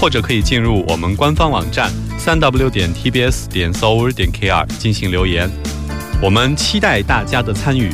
[0.00, 5.50] 或者可以进入我们官方网站三 w 点 tbs 点 s o u r 点 kr 进行留言，
[6.22, 7.90] 我们期待大家的参与。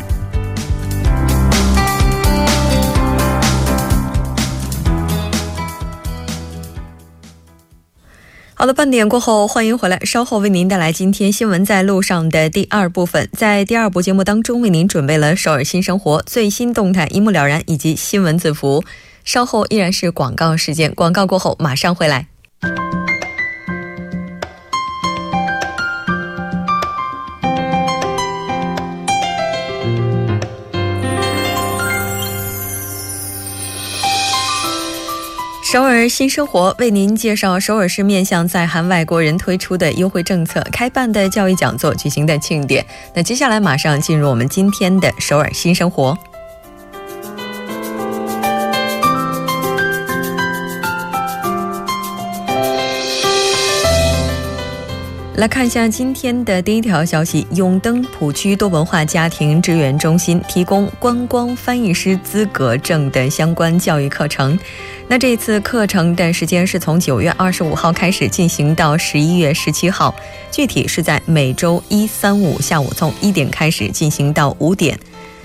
[8.57, 9.99] 好的，半点过后，欢迎回来。
[10.05, 13.29] 稍后为您带来今天新闻在路上的第二部分。
[13.33, 18.85] 在第二部节目当中，为您准备了首尔新生活最新动态，一目了然，以及新闻字符。
[19.25, 22.27] 稍后依然是广告时间，广告过后马上回来。
[35.65, 42.87] 首尔新生活为您介绍首尔市面向在韩外国人推出的优惠政策、开办的教育讲座、举行的庆典。
[43.13, 46.17] 那接下来马上进入我们今天的首尔新生活。
[55.37, 64.57] 来看一下今天的第一条消息：永登浦区多文化家庭支援中心提供观光翻译师资格证的相关教育课程。
[65.09, 70.15] 那这次课程的时间是从九月二十五号开始进行到十一月十七号，
[70.53, 74.97] 具体是在每周一、三、五下午从一点开始进行到五点。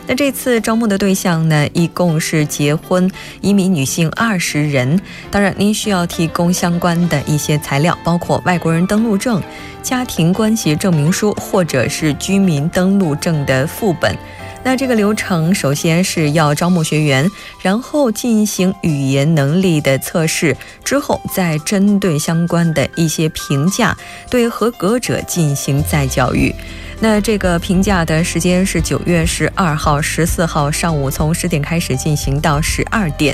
[0.09, 3.07] 那这次招募的对象呢，一共是结婚
[3.41, 4.99] 移民女性二十人。
[5.29, 9.39] 当然，您需要提供相关的一些材料，包括外国人登录证、
[9.83, 14.17] 家庭关系证明书或者是居民登录证的副本。
[14.63, 17.29] 那这个流程首先是要招募学员，
[17.61, 23.95] 然后进行语言能力的测试，之后再针对相关的一些评价，
[24.27, 26.53] 对合格者进行再教育。
[27.01, 33.33] 那这个评价的时间是九月十二号、十四号上午从十点开始进行到十二点。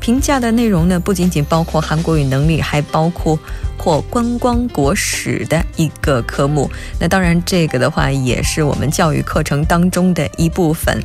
[0.00, 3.38] 评价的内容呢，不仅仅包括韩国语能力，还包括
[3.78, 6.68] 或观光国史的一个科目。
[6.98, 11.00] 那当然，这个的话也是我们教育课程当中的一部分。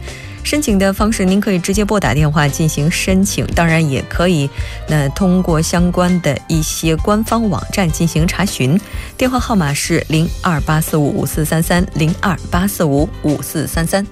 [0.50, 4.50] 申请的方式，您可以直接拨打电话进行申请，当然也可以，
[4.88, 8.76] 那通过相关的一些官方网站进行查询。
[9.16, 14.04] 电话号码是零二八四五五四三三零二八四五五四三三。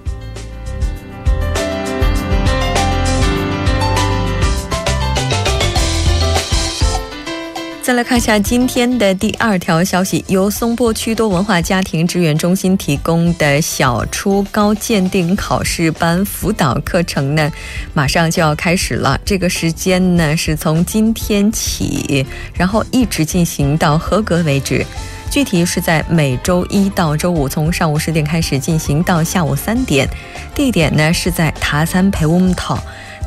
[7.87, 17.49] 再来看一下今天的第二条消息，由松坡区多文化家庭支援中心提供的小初高鉴定考试班辅导课程呢，
[17.93, 19.17] 马上就要开始了。
[19.23, 24.85] 这个时间呢是从今天起，然后一直进行到合格为止。
[25.31, 30.05] 具体是在每周一到周五，从上午十点开始进行到下午三点。
[30.53, 32.77] 地点呢是在塔山培乌姆套。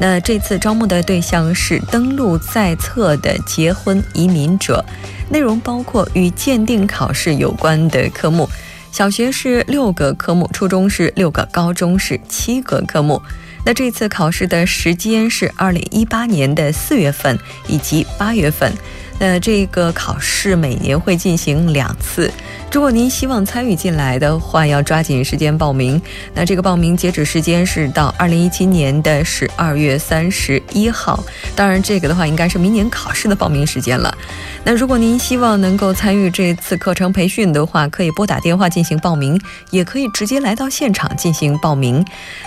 [0.01, 4.83] 那这次招募的对象是登录在册的结婚移民者，
[5.29, 8.49] 内容包括与鉴定考试有关的科目，
[8.91, 13.21] 小学是六个科目，初中是六个，高中是七个科目。
[13.63, 17.39] 那这次考试的时间是二零一八年的四月份
[17.69, 18.73] 以及八月份。
[19.21, 22.33] 那这个考试每年会进行两次。
[22.73, 26.01] 如果您希望参与进来的话，要抓紧时间报名。
[26.33, 31.23] 那这个报名截止时间是到二零一七年的十二月三十一号。
[31.55, 34.17] 当然，这个的话应该是明年考试的报名时间了。
[34.65, 39.39] 那如果您希望能够参与这次课程培训的话，可以拨打电话进行报名，
[39.71, 42.03] 也可以直接来到现场进行报名。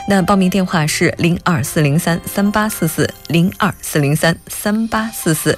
[0.10, 5.56] 那报名电话是零二四零三三八四四零二四零三三八四四。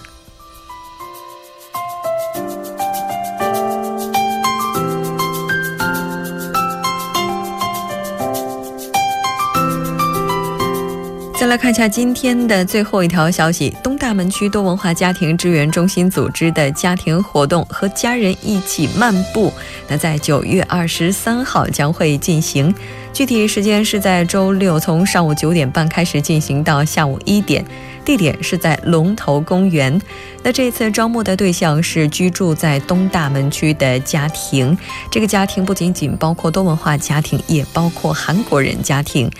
[11.56, 19.54] 来看一下今天的最后一条消息：东大门区多文化家庭支援中心组织的家庭活动和家人一起漫步，
[19.88, 22.75] 那在九月二十三号将会进行，
[23.13, 27.63] 具体时间是在周六，从上午九点半开始进行到下午一点，
[28.04, 29.98] 地点是在龙头公园。
[30.44, 34.78] 那这次招募的对象是居住在东大门区的家庭，
[35.10, 39.31] 这个家庭不仅仅包括多文化家庭，也包括韩国人家庭。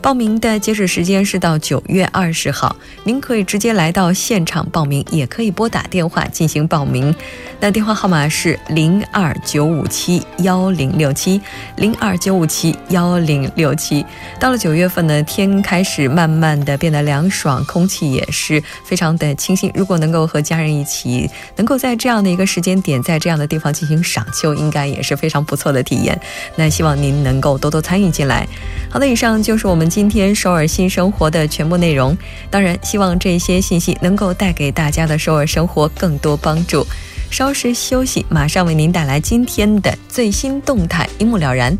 [0.00, 2.74] 报名的截止时间是到九月二十号，
[3.04, 7.14] 您可以直接来到现场报名，也可以拨打电话进行报名。
[7.60, 11.40] 那电话号码是零二九五七幺零六七
[11.76, 14.06] 零二九五七幺零六七。
[14.38, 19.70] 到了九月份呢，天开始慢慢的变得凉爽，空气也是非常的清新。
[19.74, 26.18] 如果能够和家人一起，能够在这样的一个时间点，在这样的地方进行赏秋，应该也是非常不错的体验。
[26.54, 28.46] 那希望您能够多多参与进来。
[28.88, 32.16] 好的，以上就是我们今天首尔新生活的全部内容。
[32.50, 36.86] 当然，希望这些信息能够带给大家的首尔生活更多帮助。
[37.30, 41.76] 稍事休息，马上为您带来今天的最新动态，一目了然。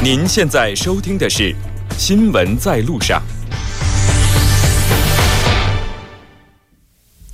[0.00, 1.52] 您现在收听的是
[1.98, 3.20] 《新闻在路上》。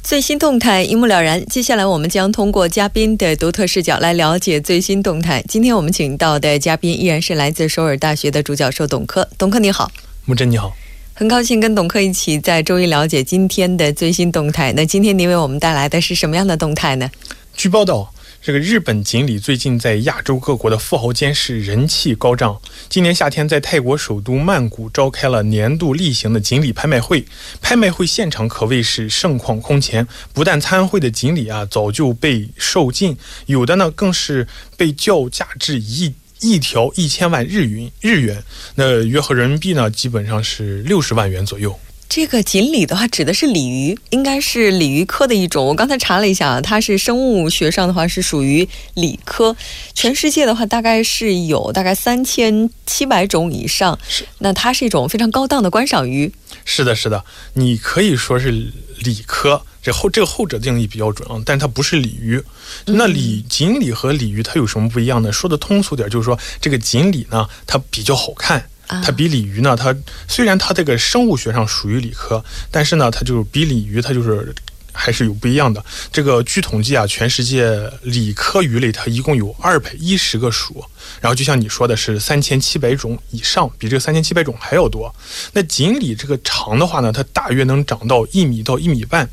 [0.05, 1.43] 最新动态一目了然。
[1.47, 5.43] 接下来，我们将通过嘉宾的独特视角来了解最新动态。
[5.49, 9.27] 今天我们请到的嘉宾依然是来自首尔大学的主教授董科。
[9.39, 9.91] 董科你好，
[10.27, 10.75] 木真你好，
[11.15, 14.75] 很高兴跟董科一起在周一了解今天的最新动态。
[14.75, 17.11] 那今天您为我们带来的是什么样的动态呢？
[17.57, 18.13] 据报道。
[18.45, 22.61] 这个日本锦鲤最近在亚洲各国的富豪间是人气高涨。
[22.91, 27.25] 今年夏天，在泰国首都曼谷召开了年度例行的锦鲤拍卖会，
[27.63, 30.07] 拍卖会现场可谓是盛况空前。
[30.35, 34.47] 不但参会的锦鲤啊早就被售尽，有的呢更是
[34.77, 38.45] 被叫价至一一条一千万日元，日元
[38.75, 41.81] 那约合人民币呢基本上是六十万元左右。
[42.15, 45.67] 这个锦鲤的话，指的是鲤鱼，应该是鲤鱼科的一种。
[45.67, 49.57] 我刚才查了一下，它是生物学上的话是属于鲤科。
[49.95, 53.99] 全世界的话，大概是有大概三千七百种以上。
[54.09, 56.33] 是，那它是一种非常高档的观赏鱼。
[56.65, 57.25] 是的，是的，
[57.55, 58.53] 你可以说是
[59.01, 62.41] 鲤科，这后这个后者定义比较准啊，但它不是鲤鱼。
[62.85, 65.33] 那鲤锦鲤和鲤鱼它有什么不一样呢？
[65.33, 68.71] 说的通俗点，就是说这个锦鲤呢，它比较好看。
[68.87, 69.95] 它比鲤鱼呢，它
[70.29, 74.55] 虽然它这个生物学上属于理科，但是呢，它就是比鲤鱼它就是
[74.93, 75.85] 还是有不一样的。
[76.13, 80.85] 这个据统计啊，全世界理科鱼类它一共有二百一十个属，
[81.21, 85.13] 然后就像你说的是三千七百种以上，比这个三千七百种还要多。
[85.53, 89.29] 那锦鲤这个长的话呢，它大约能长到一米到一米半，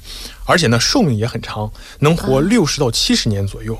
[0.46, 3.78] 而且呢寿命也很长，能活六十到七十年左右。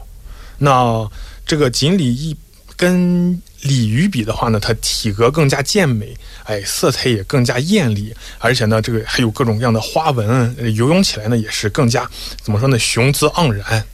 [0.60, 1.10] 那
[1.48, 2.38] 这个锦鲤一
[2.82, 12.10] 跟鲤鱼比的话呢，它体格更加健美，哎，色彩也更加艳丽，而且呢，这个还有各种各样的花纹，游泳起来呢也是更加
[12.42, 13.86] 怎么说呢，雄姿盎然，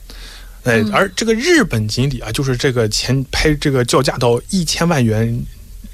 [0.64, 5.44] 哎，而这个日本锦鲤啊，就是这个前拍这个叫价到一千万元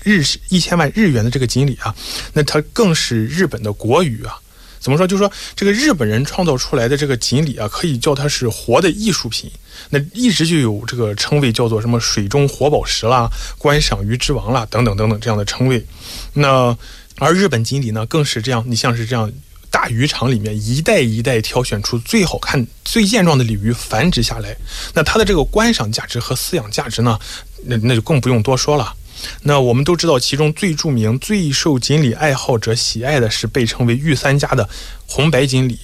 [0.05, 1.93] 日一千万日元的这个锦鲤啊，
[2.33, 4.39] 那它更是日本的国语啊。
[4.79, 5.05] 怎么说？
[5.05, 9.51] 就是说，这个日本人创造出来的这个锦鲤啊，可以叫它是活的艺术品。
[9.91, 15.85] 那一直就有这个称谓，叫做什么“水中活宝石”啦、“观赏鱼之王”啦，等等等等这样的称谓。
[16.33, 16.77] 那
[17.19, 19.31] 而日本锦鲤呢，更是这样，你像是这样
[19.71, 24.57] 大渔场里面一代一代挑选出最好看、最健壮的鲤鱼繁殖下来。
[24.95, 27.19] 那它的这个观赏价值和饲养价值呢，
[27.65, 28.95] 那那就更不用多说了。
[29.43, 34.69] 那我们都知道，其中最著名、最受锦鲤爱好者喜爱的是被称为“御三家”的
[35.07, 35.79] 红白锦鲤、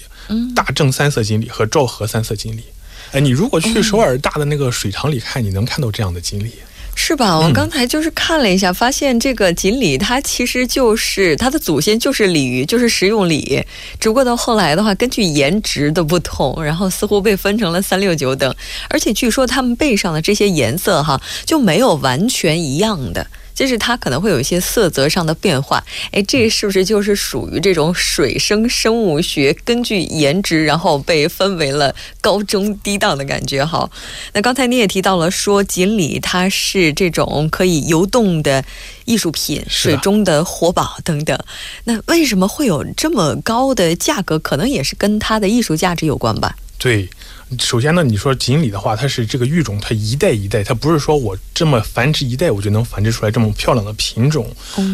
[0.54, 2.64] 大正三色锦鲤和昭和三色锦鲤。
[3.12, 6.52] 哎，你如果去首尔大的那个水塘里看，你能看到这样的锦鲤。
[6.96, 7.38] 是吧？
[7.38, 13.64] 我刚才就是看了一下，发现这个锦鲤它其实就是它的祖先就是鲤鱼，就是食用鲤。
[13.98, 18.54] 只不过到后来的话，根据颜值的不同，然后似乎被分成了三六九等。
[18.90, 23.26] 而且据说它们背上的这些颜色哈，就没有完全一样的。
[23.60, 33.62] 就是它可能会有一些色泽上的变化，哎，这是不是就是属于这种水生生物学根据颜值然后被分为了高中低档的感觉？
[33.62, 33.90] 哈，
[34.32, 38.64] 那刚才你也提到了说锦鲤它是这种可以游动的
[39.04, 41.38] 艺术品，水中的活宝等等。
[41.84, 44.38] 那为什么会有这么高的价格？
[44.38, 46.56] 可能也是跟它的艺术价值有关吧？
[46.78, 47.10] 对。
[47.58, 54.46] 首先呢，你说锦鲤的话，它是这个育种，它一代一代，它不是说我这么繁殖一代，我就能繁殖出来这么漂亮的品种。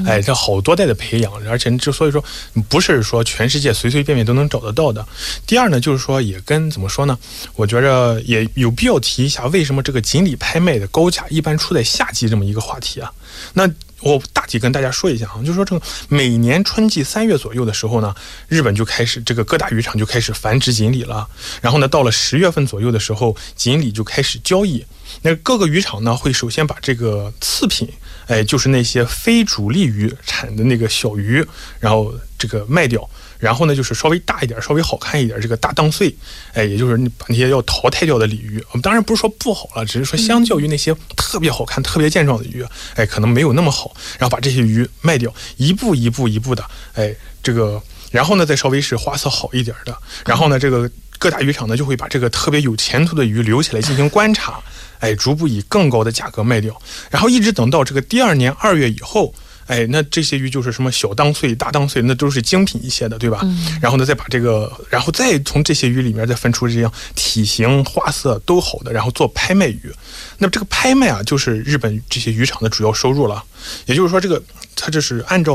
[0.07, 2.25] 哎，它好多代的培养，而且就所以说，
[2.69, 5.07] 不是说全世界随随便便都能找得到的。
[5.47, 7.19] 第二呢，就是说也跟怎么说呢？
[7.55, 13.13] 我觉着也有必要提一下，为什么这个锦鲤拍卖的高价一般出在夏季这么一个话题啊？
[13.55, 13.71] 那。
[14.01, 18.15] 我大体跟大家说一下啊，就是说这个每年春季三月左右的时候呢，
[18.47, 21.27] 日本就开始这个各大渔场就开始繁殖锦鲤了。
[21.63, 24.85] 然后呢，到了十月份左右的时候，锦鲤就开始交易。
[25.23, 27.89] 那各个渔场呢，会首先把这个次品，
[28.27, 31.45] 哎，就是那些非主力鱼产的那个小鱼，
[31.81, 33.09] 然后这个卖掉，
[33.39, 36.15] 然后呢就是稍微大一点、稍微好看一点这个大当岁，
[36.53, 42.65] 哎，也就是你把那些要淘汰掉的鲤鱼，我们当然不是说不好了，只是说相较于那些特别好看、特别健壮的鱼，
[42.95, 46.65] 哎，可能没有那么好，然后把这些鱼卖掉，一步一步一步的，
[46.95, 54.61] 哎，这个，然后呢再稍微是花色好一点的，然后呢这个各大渔场呢就会把这个特别有前途的鱼留起来进行观察，
[55.01, 59.35] 哎，逐步以更高的价格卖掉，然后一直等到这个第二年二月以后。
[59.67, 63.41] 哎，那这些鱼就是什么小当岁、大当岁，那都是精品一些的，对吧？
[63.43, 63.79] 嗯。
[63.81, 69.93] 然后呢，再把这个，然后再从这些鱼里面再分出这样体型、花色都好的，然后做拍卖鱼。
[70.39, 73.43] 那么这个拍卖啊，就是日本这些渔场的主要收入了。
[73.87, 74.43] 也就是说，这个
[74.75, 75.55] 它这是按照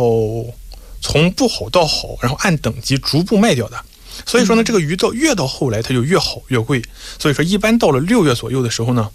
[1.02, 3.78] 从不好到好，然后按等级逐步卖掉的。
[4.26, 6.82] 所以说呢，这个鱼到越到后来，它就越好越贵。
[7.18, 9.10] 所以说，一般到了六月左右的时候呢。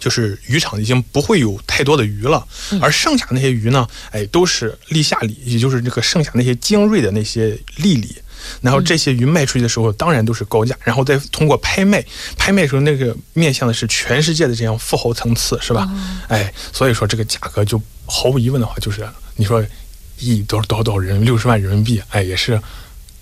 [0.00, 2.44] 就是渔场已经不会有太多的鱼了，
[2.80, 8.16] 而剩下那些鱼呢，哎，都是立夏鲤，也就是这个剩下那些精锐的那些利鲤。
[8.62, 12.02] 然后这些鱼卖出去的时候，当然都是高价，然后再通过拍卖，
[12.38, 15.86] 拍卖时候那个面向的是全世界的这样富豪层次，是吧？
[16.28, 19.62] 哎，所以说这个价格就毫无疑问的话，就是你说
[20.18, 22.58] 一多少多少多少人六十万人民币，哎，也是。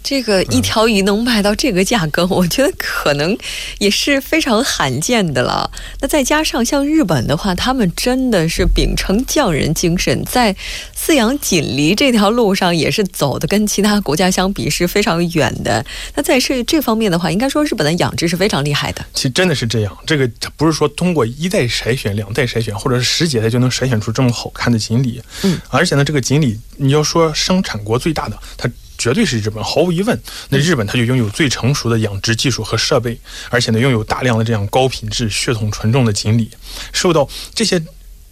[0.03, 3.37] 这个一条鱼能卖到这个价格， 我觉得可能
[3.79, 5.71] 也是非常罕见的了。
[6.01, 10.55] 那再加上像日本的话，他们真的是秉承匠人精神，在
[10.97, 15.85] 饲养锦鲤这条路上也是走的跟其他国家相比是非常远的。
[16.15, 19.05] 那在这这方面的话，应该说日本的养殖是非常厉害的。
[19.13, 25.21] 其实真的是这样，这个不是说通过一代筛选、两代筛选，或者是十几代就能筛选出这么好看的锦鲤。
[25.43, 28.71] 嗯，而且呢，这个锦鲤你要说生产国最大的，它。
[28.99, 30.21] 绝对是日本，毫无疑问。
[30.51, 36.51] 那日本它就拥有最成熟的养殖技术和设备，而且呢，拥有大量的这样高品质、血统纯正的锦鲤，
[36.93, 37.81] 受到这些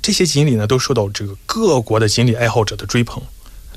[0.03, 3.23] 这些锦鲤呢，都受到这个各国的锦鲤爱好者的追捧。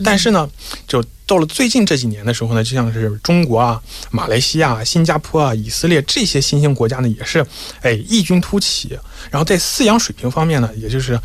[0.04, 0.50] 但是呢，
[0.88, 7.46] 就到了最近这几年的时候呢，就像是中国啊、马来西亚、新加坡啊、以色列这些新兴国家呢，也是
[7.82, 8.98] 哎异军突起。
[9.30, 11.20] 然后在饲养水平方面呢，也就是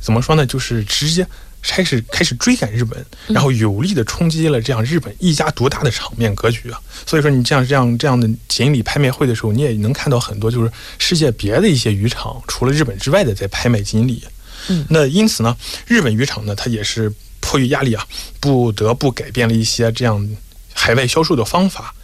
[0.00, 1.26] 怎么说呢，就是直接。
[1.62, 6.80] 开始开始追赶日本，然后有力的冲击了这样日本一家独大的场面格局啊！
[7.06, 14.22] 所以说，你这样这样这样的锦鲤拍卖会的时候，你也能看到很多就是世界别的一些渔场，除了日本之外的在拍卖锦鲤。
[14.68, 18.06] 嗯，那因此呢，日本渔场呢，它也是迫于压力啊，
[18.40, 20.28] 不得不改变了一些这样
[20.72, 21.94] 海外销售的方法。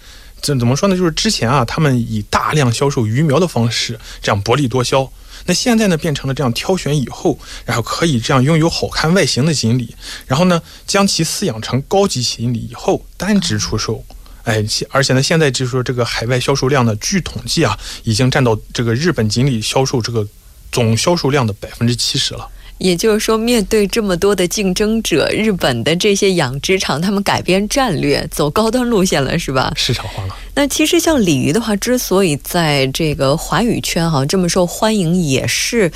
[0.46, 0.96] 这怎么说呢？
[0.96, 5.10] 就是之前啊，他们以大量销售鱼苗的方式，这样薄利多销。
[5.46, 9.92] 那现在呢，变成了这样挑选以后，然后可以这样拥有好看外形的锦鲤，
[10.28, 14.04] 然后呢，将其饲养成高级锦鲤以后单只出售。
[14.44, 20.24] 哎，而且呢，现在就是说这个海外销售量呢，据统计啊，已经占到这个日本锦鲤销售这个
[20.70, 22.48] 总销售量的百分之七十了。
[22.78, 29.72] 也就是说，面对这么多的竞争者，日本的这些养殖场，他们改变战略，走高端路线了，是吧？
[29.76, 30.36] 市场化了。
[30.54, 35.90] 那其实像鲤鱼的话，之所以在这个华语圈哈这么受欢迎，也是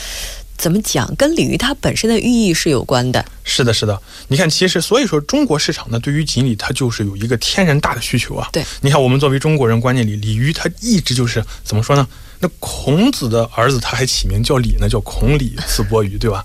[0.56, 3.24] 怎么讲，跟鲤鱼它本身的寓意是有关的。
[3.44, 4.00] 是的，是的。
[4.28, 8.48] 你看，其实所以说，中国市场呢，对于锦鲤它就是有一个天然大的需求啊。
[8.52, 8.64] 对。
[8.80, 12.06] 你看，我们作为中国人观念里，鲤鱼它一直就是怎么说呢？
[12.42, 16.42] 那孔子的儿子他还起名叫李呢，叫孔鲤刺钵鱼，对吧？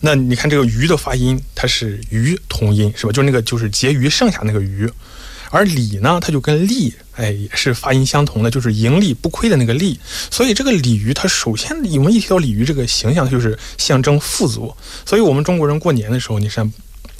[0.00, 3.12] 那你看这个“鱼”的发音，它是“鱼”同音，是吧？
[3.12, 4.90] 就是那个就是结余剩下那个“鱼”，
[5.52, 10.00] 而“鲤”呢，它就跟“利”哎也是发音相同的，就是盈利不亏的那个“利”。
[10.32, 14.74] 所以这个鲤鱼，它首先我们一提到鲤鱼这个形象，就是象征富足。
[15.04, 16.72] 所以我们中国人过年的时候，你像。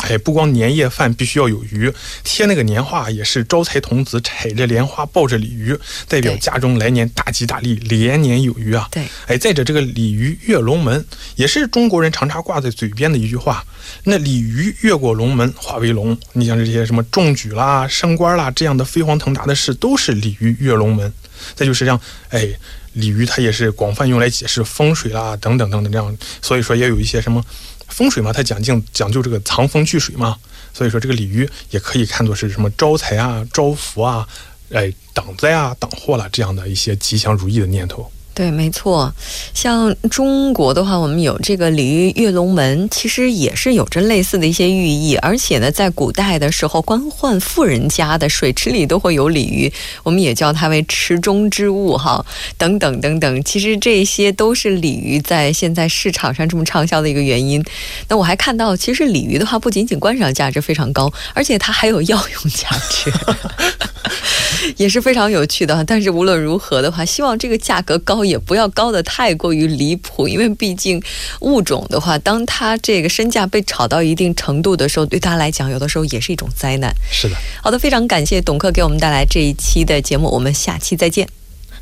[0.04, 1.90] 哎，不光年夜饭必须要有鱼，
[2.22, 5.74] 贴那个年画也是招财童子踩着莲花抱着鲤鱼，
[6.06, 8.86] 代表家中来年大吉大利，连年有余啊。
[8.90, 11.04] 对，哎，再者这个鲤鱼跃龙门
[11.36, 13.64] 也是中国人常常挂在嘴边的一句话。
[14.04, 21.10] 那鲤鱼越过龙门化为龙，你像这些什么中举啦、升官啦这样的飞黄腾达的事，都是鲤鱼跃龙门。
[21.54, 22.48] 再就是像哎，
[22.92, 27.42] 鲤鱼它也是广泛用来解释风水啦等等等等这样，所以说也有一些什么。
[27.88, 30.36] 风水嘛，它讲究讲究这个藏风聚水嘛，
[30.72, 34.26] 所以说这个鲤鱼也可以看作是什么招财啊、招福啊、
[34.72, 38.10] 哎挡灾啊、挡祸了这样的一些吉祥如意的念头。
[38.34, 39.14] 对，没错，
[39.54, 45.14] 像中国的话，我们有这个鲤鱼跃龙门，其实也是有着类似的一些寓意。
[45.18, 49.72] 而且呢，在古代的时候，官宦富人家的水池里都会有鲤鱼，
[50.02, 52.26] 我们也叫它为池中之物，哈，
[52.58, 53.44] 等等等等。
[53.44, 57.64] 其实这些都是鲤鱼在现在市场上这么畅销的一个原因。
[58.08, 63.12] 那我还看到，其实鲤鱼的话，不仅仅观赏价值非常高，而且它还有药用价值。
[64.76, 65.84] 也是非常有趣的。
[65.84, 71.02] 但是无论如何的话，希望这个价格高也不要高的太过于离谱，因为毕竟
[71.40, 76.94] 物种的话，当它这个身价被炒到一定程度的时候，对他来讲，有的时候也是一种灾难。
[77.10, 81.28] 是的，好的，非常感谢董克给我们带来这一期的节目，我们下期再见。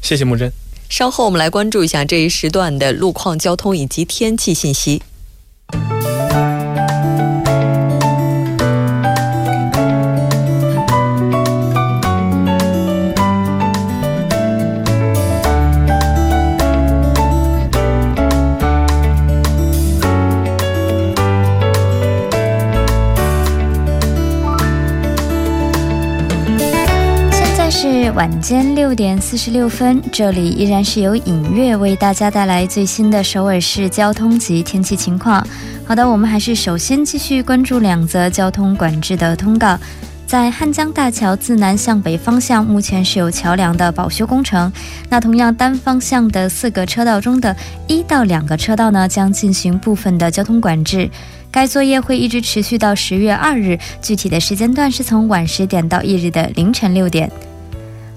[0.00, 0.52] 谢谢木真。
[0.88, 5.02] 稍后我们来关注一下这一时段的路况、交通以及天气信息。
[28.14, 35.44] 晚间六点四十六分，这里依然是由影月为大家带来最新的首尔市交通及天气情况。
[35.86, 39.78] 好的，我们还是首先继续关注两则交通管制的通告。
[40.26, 44.70] 在汉江大桥自南向北方向，目前是有桥梁的保修工程。
[45.08, 51.10] 那同样单方向的四个车道中的一到两个车道呢，将进行部分的交通管制。
[51.50, 57.30] 该作业会一直持续到十月二日，具体的时间段是从晚十点到翌日的凌晨六点。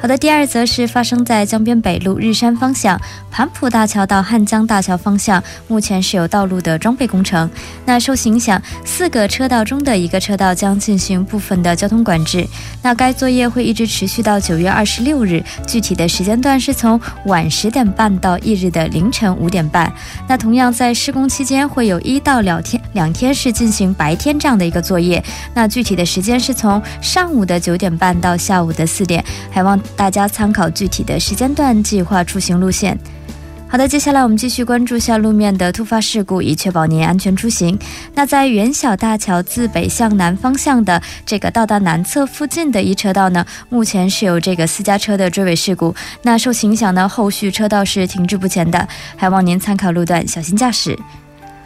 [0.05, 7.49] 好的，第二则是发生在江边北路日山方向盘浦大桥到汉江大桥方向，目前是有道路的装备工程。
[7.85, 12.47] 那受影响，四个车道中的一个车道将进行部分的交通管制。
[12.83, 19.91] 那该作业会一直持续到九月二十六日，具体的时间段是从晚十点半到翌日的凌晨五点半。
[20.27, 25.23] 那同样在施工期间会有一到两天两天是进行白天这样的一个作业。
[25.55, 29.81] 那具体的时间是从上午的九点半到下午的四点，还望。
[29.95, 32.97] 大家参考具体的时间段计划出行路线。
[33.67, 37.77] 好的，接下来我们继续关注下路面的突发事故，以确保您安全出行。
[38.13, 45.93] 那在元小大桥自北向南方向的这个到达南侧附近的一车道呢，目前是有这个私家车的追尾事故。
[46.21, 48.87] 那受其影响呢，后续车道是停滞不前的，
[49.17, 50.97] 还望您参考路段，小心驾驶。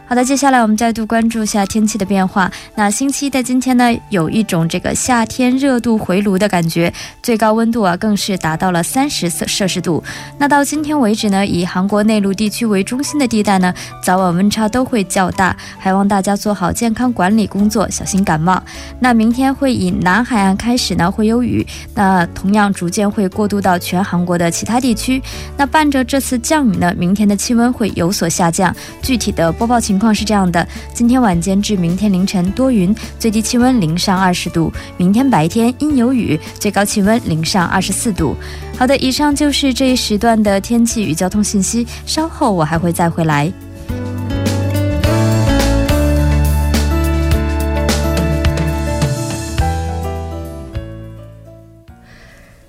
[0.09, 2.51] 好的，接下来我们再度关注一下天气的变化。
[2.73, 10.03] 那星期一的今天呢，有一种这个夏天热度回炉的感觉，最高温度啊更是达到了三十摄摄氏度。
[10.39, 18.59] 那到今天为止呢，以韩国内陆地区为中心的地带呢，早晚温差都会较大，还望大家做好健康管理工作，小心感冒。
[18.99, 25.21] 那明天会以南海岸开始呢会有雨，那同样逐渐会过渡到全韩国的其他地区。
[25.55, 28.75] 那伴着这次降雨呢，明天的气温会有所下降。
[29.03, 29.98] 具体的播报情。
[29.99, 38.33] 情况是这样的：今天晚间至明天凌晨多云，最低气温零上二十度；明天白天阴有雨，最高气温零上二十四度。
[38.77, 41.85] 好的，以上就是这一时段的天气与交通信息。
[42.05, 43.51] 稍后我还会再回来。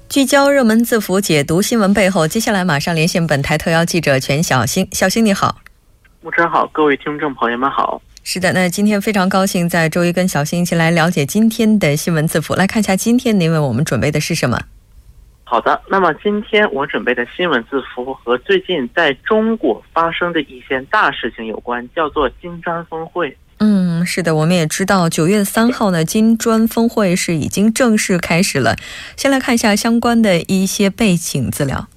[0.09, 2.27] 聚焦热门字符，解读新闻背后。
[2.27, 4.89] 接下来马上连线本台特邀记者全小星。
[4.91, 5.59] 小星你好。
[6.23, 8.03] 木真好，各位听众朋友们好。
[8.23, 14.61] 是的，那今天非常高兴在周一跟小新一起来了解今天的新闻字符，来看一下今天您为我们准备的是什么。
[15.45, 23.35] 好的，那么今天我准备的新闻字符和最近在中国发生的一件大事情有关，叫做金砖峰会。
[23.57, 28.77] 嗯，是的，我们也知道九月三号呢，金砖峰会是已经正式开始了。
[29.17, 31.89] 先来看一下相关的一些背景资料。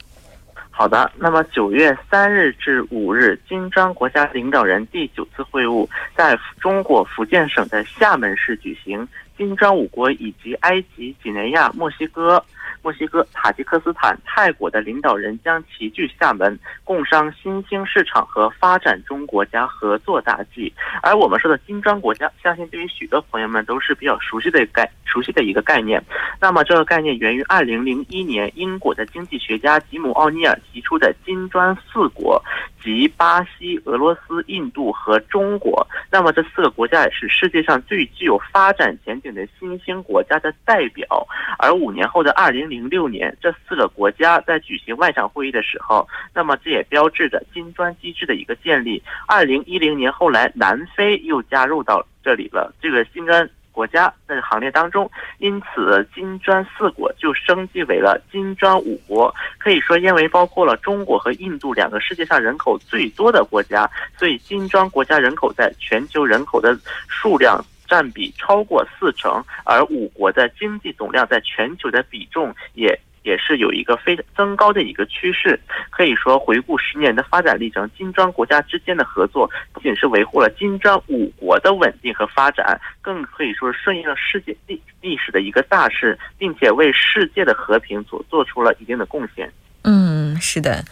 [0.76, 9.08] 好的，那么九月三日至五日，金砖国家领导人第九次会晤在中国福建省的厦门市举行，
[9.38, 12.44] 金砖五国以及埃及、几内亚、墨西哥。
[12.84, 20.72] 墨西哥、塔吉克斯坦、泰国的领导人将齐聚厦门，共商新兴市场和发展中国家合作大计。
[21.02, 26.04] 而我们说的金砖国家，相信对于许多朋友们都是比较熟悉的概熟悉的一个概念。
[26.42, 32.44] 那么这个概念源于二零零一年英国的经济学家吉姆·奥尼尔提出的金砖四国。
[32.84, 41.26] 及巴西、俄罗斯、印度和中国，那么这四个国家也是世界上最具有发展前景的新兴国家的代表。
[41.58, 49.02] 而五年后的二零六年，这四个国家在举行外长会议的时候，那么这也标志着金砖机制的一个建立。
[49.28, 53.50] 二零一零年后来，南非又加入到这里了，这个金砖。
[53.74, 55.10] 国家在行列当中，
[55.40, 59.34] 因此金砖四国就升级为了金砖五国。
[59.58, 75.60] 可以说，因为包括了中国和印度两个世界上人口最多的国家，所以金砖国家人口在全球人口的数量占比超过四成，而五国的经济总量在全球的比重也也是有一个非增高的一个趋势。
[75.90, 89.52] 可以说，回顾十年的发展历程，金砖国家之间的合作不仅是维护了金砖五国的稳定和发展，更可以说是顺应了世界历历史的一个大势，并且为世界的和平所做出了一定的贡献。
[89.84, 90.84] 嗯，是的。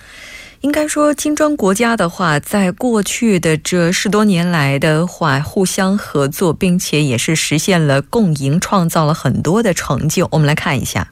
[0.62, 10.28] 应该说，金砖国家的话，在过去的这十多年来的话，互相合作，并且也是实现了共赢，创造了很多的成就。
[10.32, 11.10] 我们来看一下。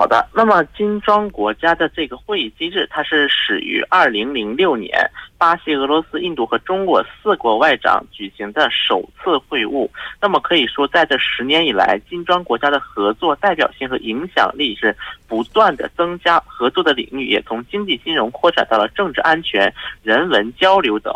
[0.00, 4.90] 好的，那么金砖国家的这个会议机制，它是始于二零零六年
[5.36, 9.86] 巴西、俄罗斯、印度和中国四国外长举行的首次会晤。
[10.18, 14.96] 那么可以说，在这十年以来，金砖国家的合作代表性和影响力是
[15.28, 19.70] 不断的增加，合作的领域也从经济金融扩展到了政治安全、
[20.02, 21.12] 人文交流等。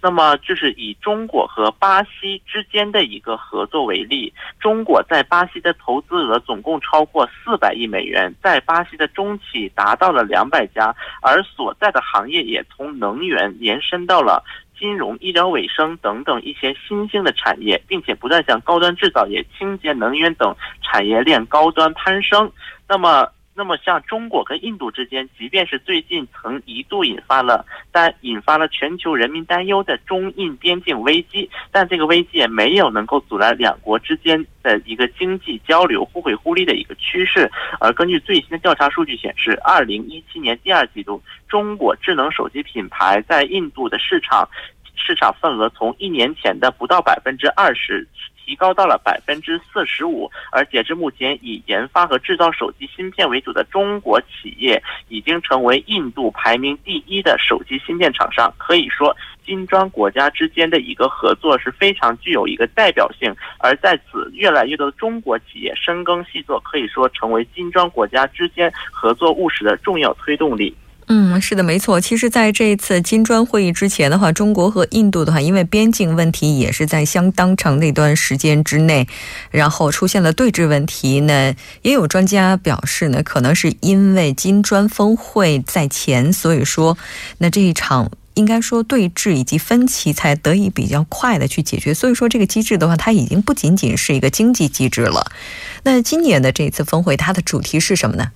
[0.00, 14.42] 那么，就是以中国和巴西之间的一个合作为例，中国在巴西的投资额总共超过四百亿美元，在巴西的中企达到了两百家，而所在的行业也从能源延伸到了
[14.78, 22.50] 金融、医疗卫生等等一些新兴的产业，并且不断向高端制造业、清洁能源等产业链高端攀升。
[22.88, 23.28] 那么，
[23.60, 37.50] 那么，像中国跟印度之间，即便是最近曾一度引发了，但引发了全球人民担忧的中印边境危机，但这个危机也没有能够阻拦两国之间的一个经济交流互惠互利的一个趋势。
[37.80, 44.48] 而根据最新的调查数据显示，二零一七年第二季度，中国智能手机品牌在印度的市场
[44.96, 48.08] 市场份额从一年前的不到百分之二十。
[48.50, 58.52] 提高到了百分之四十五，而截至目前，以研发和制造手机芯片为主的中国企业已经成为印度排名第一的手机芯片厂商。
[58.58, 63.32] 可以说，金砖国家之间的一个合作是非常具有一个代表性。
[63.60, 70.74] 而在此，越来越多的中国企业深耕细作，可以说成为金砖国家之间合作务实的重要推动力。
[71.12, 72.00] 嗯，是的，没错。
[72.00, 79.08] 其实，在这一次金砖会议之前的话，中国和印度的话，因为边境问题也是在相当长的一段时间之内，
[79.50, 81.52] 然后出现了对峙问题呢。
[81.82, 86.96] 也有专家表示呢，可能是因为金砖峰会在前，所以说，
[87.38, 91.92] 那这一场应该说对峙以及分歧才得以比较快的去解决。
[91.92, 95.32] 所以说，这个机制的话，它已经不仅仅是一个经济机制了。
[95.82, 98.30] 那今年的这次峰会，它的主题是什么呢？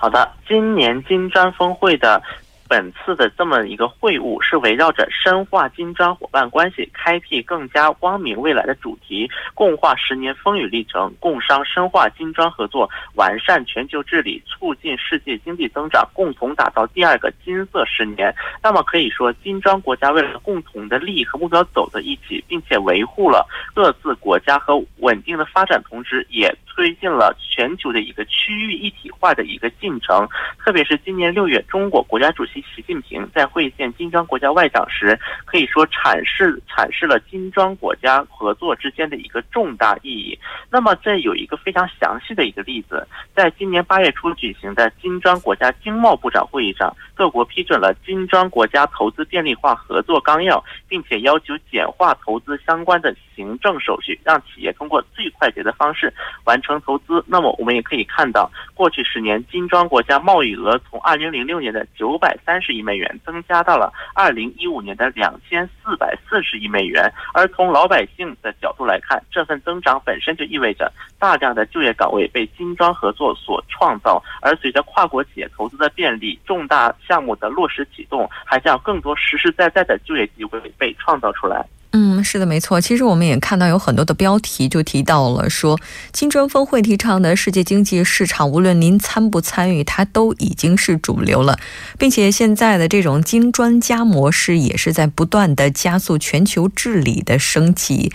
[0.00, 2.22] 好的，今年金砖峰会的。
[2.70, 18.34] 本次的这么一个会晤是围绕着深化金砖伙伴关系、开辟更加光明未来的主题，共话十年风雨历程，共商深化金砖合作，完善全球治理，促进世界经济增长，共同打造第二个金色十年。
[18.62, 30.28] 那么可以说，金砖国家为了共同的利益和目标走在一起，并且维护了各自国家和稳定的发展，同时也 推进了全球的一个区域一体化的一个进程。
[30.64, 32.64] 特别是今年六月，中国国家主席。
[32.72, 40.38] 习近平在会见金砖国家外长时，可以说阐释阐释了金砖国家合作之间的一个重大意义。
[40.70, 56.12] 那么，这有一个非常详细的一个例子，在今年八月初举行的金砖国家经贸部长会议上，各国批准了金砖国家投资便利化合作纲要，并且要求简化投资相关的行政手续，让企业通过最快捷的方式
[56.44, 57.22] 完成投资。
[57.24, 62.36] 那么，我们也可以看到，过去十年金砖国家贸易额从二零零六年的九百。
[62.48, 81.66] 三十亿美元增加到了二零一五年的两千四百四十亿美元，而从老百姓的角度来看，这份增长本身就意味着大量的就业岗位被金砖合作所创造，而随着跨国企业投资的便利，重大项目的落实启动，还将更多实实在在的就业机会被创造出来。
[81.92, 82.78] 嗯，是的，没错。
[82.78, 85.80] 其实我们也看到有很多的标题就提到了说，
[86.12, 91.58] 金砖峰会提倡的世界经济市场，无论您参不参与，它都已经是主流了，
[91.98, 98.12] 并且现在的这种金砖加模式也是在不断的加速全球治理的升级。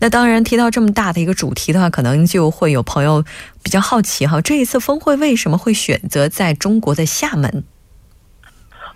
[0.00, 3.24] 那当然，提到这么大的一个主题的话，可能就会有朋友
[3.62, 7.64] 比较好奇哈，这一次峰会为什么会选择在中国的厦门？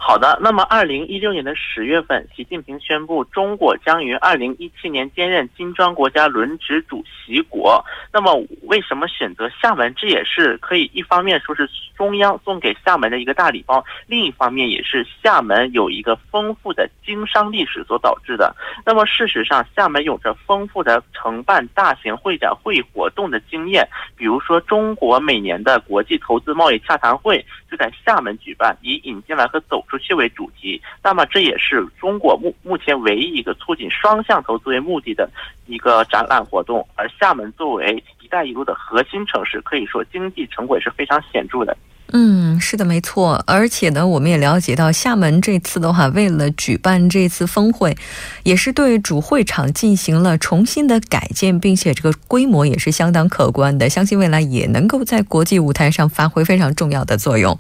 [0.01, 7.85] 好的，那么二零一六年的十月份，习近平宣布中国将于二零一七年兼任金砖国家轮值主席国。
[8.13, 8.33] 那么
[8.63, 9.93] 为什么选择厦门？
[9.97, 18.55] 这也是可以一方面说是中央送给厦门的一个大礼包，另一方面也是厦门有一个丰富的经商历史所导致的。
[18.87, 29.99] 那么事实上，厦门有着丰富的承办大型会展会活动的经验，比如说中国每年的国际投资贸易洽谈会就在厦门举办，以引进来和走出。
[29.99, 30.81] 去为主题。
[31.03, 35.29] 那么这也是中国目目前唯一一个促进双向投资为目的的
[35.67, 36.87] 一个展览活动。
[36.95, 41.77] 而厦门作为“一带一路”的核心城市，可以说经济成果也是非常显著的。
[42.13, 43.45] 嗯，是的，没错。
[43.47, 47.97] 而且呢，我们也了解到，厦门这次的话，为了举办这次峰会，
[48.45, 53.91] 也是对主会场进行了重新的改建，并且这个规模也是相当可观的。
[53.91, 57.59] 相信未来也能够在国际舞台上发挥非常重要的作用。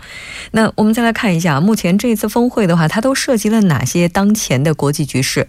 [0.52, 5.48] 那我们再来看一下，目前这次峰会的话，它都涉及了哪些当前的国际局势？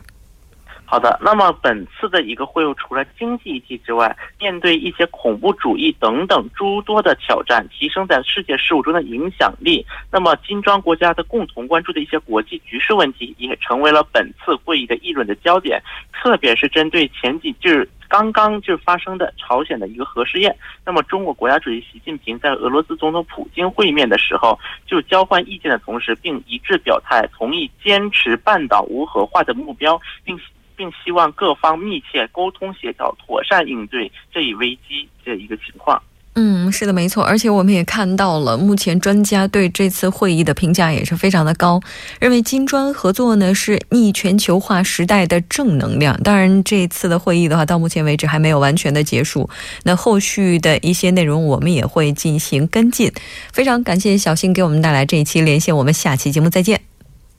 [0.91, 15.79] 好的，那么本次的一个会晤，除了经济议题之外，面对一些恐怖主义等等诸多的挑战，提升在世界事务中的影响力，那么金砖国家的共同关注的一些国际局势问题，也成为了本次会议的议论的焦点。
[16.11, 30.35] 特别是针对前几日刚刚就发生的朝鲜的一个核试验，那么中国国家主席习近平在俄罗斯总统普京会面的时候，就交换意见的同时，并一致表态同意坚持半岛无核化的目标，并。
[30.79, 36.01] 并希望各方密切沟通协调，妥善应对这一危机这一个情况。
[36.35, 37.21] 嗯，是的，没错。
[37.21, 41.81] 而且我们也看到了，目前专家对这次会议的评价也是非常的高，
[42.21, 46.17] 认为金砖合作呢是逆全球化时代的正能量。
[46.23, 49.49] 当然，这次的会议的话，到目前为止还没有完全的结束。
[49.83, 53.11] 那后续的一些内容，我们也会进行跟进。
[53.51, 56.79] 非常感谢小新给我们带来这一期连线，我们下期节目再见。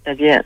[0.04, 0.44] 再见。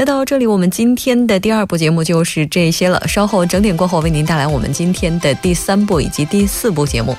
[0.00, 3.02] 那到这里，我们今天的第二部节目就是这些了。
[3.08, 7.16] 稍后整点过后，为您带来我们今天的第三部以及第四部节目。